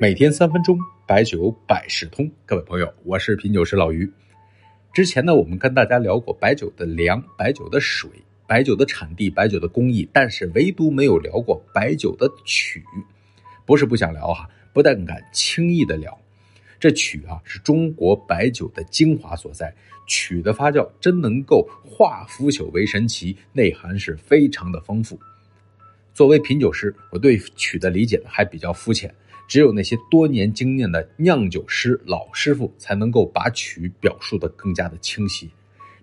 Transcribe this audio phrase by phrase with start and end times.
[0.00, 2.28] 每天三分钟，白酒百事通。
[2.44, 4.10] 各位朋友，我是品酒师老于。
[4.92, 8.10] 之前呢，我们跟大家聊过白酒的粮、白酒的水、
[8.44, 12.82] 白酒的产地、白酒的工艺，但是唯独没有聊过白酒的曲。
[13.64, 16.18] 不是不想聊哈，不但敢轻易的聊。
[16.80, 19.72] 这曲啊，是中国白酒的精华所在。
[20.08, 25.18] 曲的发酵真能够化腐朽为神奇，内涵是非常的丰富。
[26.12, 29.14] 作为品酒师，我对曲的理解还比较肤浅。
[29.46, 35.50] 只有那些多年经验的酿酒师老师傅才能够把曲表述的更加的清晰。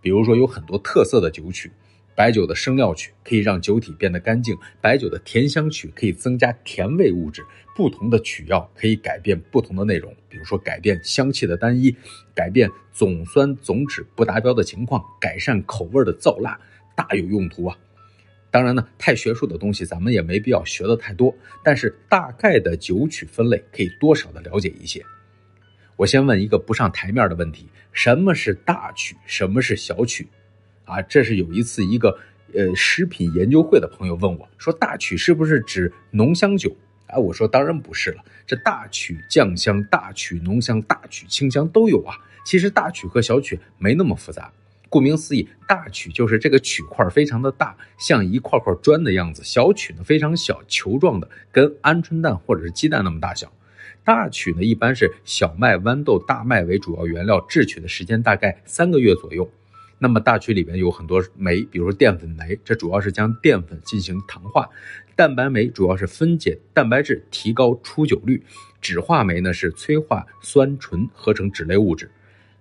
[0.00, 1.70] 比如说，有很多特色的酒曲，
[2.14, 7.44] 白酒的生料曲可以让酒体变得干净，白酒的甜香曲可以增加甜味物质。
[7.76, 11.94] 不同的曲药可以改变不同的内容，比如说改变香气的单一，
[12.34, 16.58] 改变总酸总酯不达标的情况，改善口味的燥辣，
[16.96, 17.78] 大有用途啊。
[18.50, 25.04] 当然呢，太学术的东西咱们也没必要学的太多，但是大概的酒曲分类可以多少的了解一些。
[25.96, 29.16] 我先问一个不上台面的问题：什么是大曲？
[29.26, 30.26] 什么是小曲？
[30.84, 32.18] 啊，这是有一次一个
[32.54, 36.74] 呃食品研究会的朋友问我说，大曲是不是指浓香酒？
[37.08, 42.16] 啊，我说当然不是了，这大曲酱香、大曲浓香、大曲清香都有啊。
[42.46, 44.50] 其实大曲和小曲没那么复杂。
[44.88, 53.52] 顾名思义，大曲就是这个曲块非常的大，像一块块砖的样子；小曲呢非常小，球状的，跟鹌鹑蛋或者是鸡蛋那么大小。
[54.04, 59.50] 大曲呢一般是小麦、豌豆、大麦为主要原料，制曲的时间大概三个月左右。
[59.98, 64.70] 那么大曲里面有很多酶，比如淀粉酶，这主要是将淀粉进行糖化；
[65.16, 68.38] 蛋白酶主要是分解蛋白质，提高出酒率；
[68.80, 72.10] 酯化酶呢是催化酸醇合成酯类物质。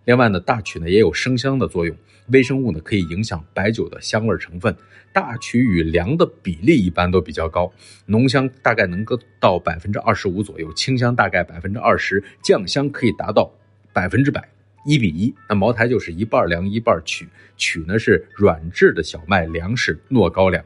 [0.07, 1.93] 另外呢，大曲呢也有生香的作用，
[2.27, 4.73] 微生物呢可以影响白酒的香味成分。
[5.11, 7.69] 大曲与粮的比例一般都比较高，
[8.05, 13.51] 浓香大概能够到百分之二十五左右，清香大概百分之二十，酱香可以达到
[13.91, 14.47] 百分之百，
[14.85, 15.35] 一比一。
[15.49, 17.27] 那茅台就是一半粮一半曲，
[17.57, 20.63] 曲呢是软质的小麦，粮食糯高粱。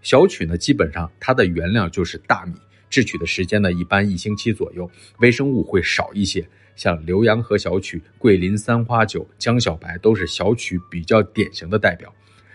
[0.00, 2.54] 小曲呢基本上它的原料就是大米，
[2.92, 4.88] 制曲的时间呢一般一星期左右，
[5.20, 6.46] 微生物会少一些。
[6.76, 12.14] 像浏阳河小曲、桂林三花酒、江小白都是小曲比较典型的代表。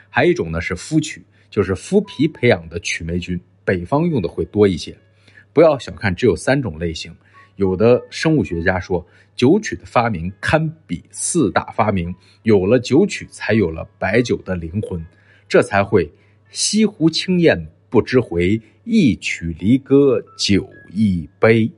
[0.10, 4.96] 还有一种呢是麸曲，就是麸皮培养的曲霉菌，北方用的会多一些。
[5.54, 7.16] 不要小看只有三种类型，
[7.56, 9.04] 有的生物学家说，
[9.36, 15.04] 酒曲的发明堪比四大发明，有了酒曲才有了白酒的灵魂，
[15.50, 16.12] 这才会
[16.52, 21.72] 西湖青雁不知回，一曲离歌酒一杯。